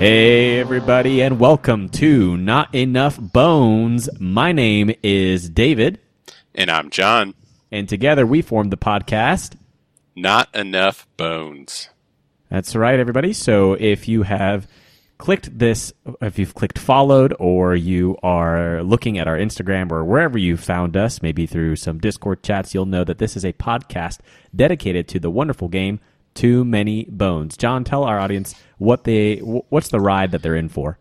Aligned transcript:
Hey, 0.00 0.58
everybody, 0.58 1.20
and 1.20 1.38
welcome 1.38 1.90
to 1.90 2.34
Not 2.38 2.74
Enough 2.74 3.18
Bones. 3.20 4.08
My 4.18 4.50
name 4.50 4.92
is 5.02 5.50
David, 5.50 6.00
And 6.54 6.70
I'm 6.70 6.88
John. 6.88 7.34
and 7.70 7.86
together 7.86 8.26
we 8.26 8.40
formed 8.40 8.72
the 8.72 8.78
podcast. 8.78 9.56
Not 10.16 10.48
enough 10.54 11.06
bones. 11.18 11.90
That's 12.48 12.74
right, 12.74 12.98
everybody. 12.98 13.34
So 13.34 13.74
if 13.74 14.08
you 14.08 14.22
have 14.22 14.66
clicked 15.18 15.58
this, 15.58 15.92
if 16.22 16.38
you've 16.38 16.54
clicked 16.54 16.78
followed, 16.78 17.34
or 17.38 17.76
you 17.76 18.16
are 18.22 18.82
looking 18.82 19.18
at 19.18 19.28
our 19.28 19.36
Instagram 19.36 19.92
or 19.92 20.02
wherever 20.02 20.38
you 20.38 20.56
found 20.56 20.96
us, 20.96 21.20
maybe 21.20 21.44
through 21.46 21.76
some 21.76 21.98
Discord 21.98 22.42
chats, 22.42 22.72
you'll 22.72 22.86
know 22.86 23.04
that 23.04 23.18
this 23.18 23.36
is 23.36 23.44
a 23.44 23.52
podcast 23.52 24.20
dedicated 24.56 25.06
to 25.08 25.20
the 25.20 25.30
wonderful 25.30 25.68
game 25.68 26.00
Too 26.34 26.64
Many 26.64 27.04
Bones. 27.04 27.56
John, 27.56 27.84
tell 27.84 28.04
our 28.04 28.18
audience 28.18 28.54
what 28.78 29.04
they, 29.04 29.38
what's 29.38 29.88
the 29.88 30.00
ride 30.00 30.30
that 30.32 30.42
they're 30.42 30.56
in 30.56 30.68
for. 30.68 30.98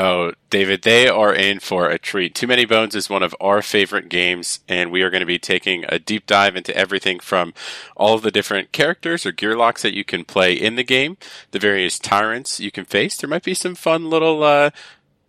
Oh, 0.00 0.32
David, 0.48 0.82
they 0.82 1.08
are 1.08 1.34
in 1.34 1.58
for 1.58 1.90
a 1.90 1.98
treat. 1.98 2.32
Too 2.32 2.46
Many 2.46 2.64
Bones 2.64 2.94
is 2.94 3.10
one 3.10 3.24
of 3.24 3.34
our 3.40 3.62
favorite 3.62 4.08
games, 4.08 4.60
and 4.68 4.92
we 4.92 5.02
are 5.02 5.10
going 5.10 5.22
to 5.22 5.26
be 5.26 5.40
taking 5.40 5.84
a 5.88 5.98
deep 5.98 6.24
dive 6.24 6.54
into 6.54 6.76
everything 6.76 7.18
from 7.18 7.52
all 7.96 8.14
of 8.14 8.22
the 8.22 8.30
different 8.30 8.70
characters 8.70 9.26
or 9.26 9.32
Gearlocs 9.32 9.80
that 9.80 9.96
you 9.96 10.04
can 10.04 10.24
play 10.24 10.52
in 10.52 10.76
the 10.76 10.84
game, 10.84 11.16
the 11.50 11.58
various 11.58 11.98
tyrants 11.98 12.60
you 12.60 12.70
can 12.70 12.84
face. 12.84 13.16
There 13.16 13.28
might 13.28 13.42
be 13.42 13.54
some 13.54 13.74
fun 13.74 14.08
little, 14.08 14.44
uh, 14.44 14.70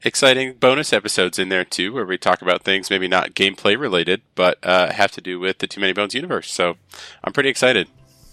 exciting 0.04 0.54
bonus 0.54 0.94
episodes 0.94 1.40
in 1.40 1.50
there 1.50 1.66
too, 1.66 1.92
where 1.92 2.06
we 2.06 2.18
talk 2.18 2.42
about 2.42 2.64
things 2.64 2.90
maybe 2.90 3.08
not 3.08 3.34
gameplay 3.34 3.78
related, 3.78 4.22
but 4.36 4.60
uh, 4.64 4.94
have 4.94 5.12
to 5.14 5.22
do 5.22 5.40
with 5.40 5.58
the 5.58 5.68
Too 5.68 5.82
Many 5.82 5.94
Bones 5.94 6.14
universe. 6.14 6.52
So 6.52 6.78
I'm 7.24 7.34
pretty 7.34 7.50
excited. 7.50 7.88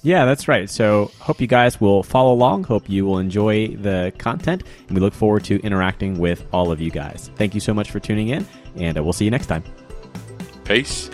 Yeah, 0.07 0.25
that's 0.25 0.47
right. 0.47 0.71
So, 0.71 1.11
hope 1.19 1.41
you 1.41 1.49
guys 1.49 1.81
will 1.81 2.05
follow 2.05 2.33
along. 2.33 2.63
Hope 2.63 2.89
you 2.89 3.05
will 3.05 3.19
enjoy 3.19 3.75
the 3.75 4.13
content. 4.19 4.63
And 4.87 4.97
we 4.97 5.01
look 5.01 5.13
forward 5.13 5.43
to 5.47 5.61
interacting 5.63 6.21
with 6.21 6.47
all 6.53 6.71
of 6.71 6.81
you 6.81 6.93
guys. 6.93 7.33
Thank 7.35 7.55
you 7.55 7.61
so 7.61 7.75
much 7.75 7.91
for 7.91 7.99
tuning 7.99 8.29
in, 8.29 8.47
and 8.77 8.97
uh, 8.97 9.03
we'll 9.03 9.13
see 9.13 9.25
you 9.25 9.33
next 9.33 9.47
time. 9.47 9.65
Peace. 10.63 11.11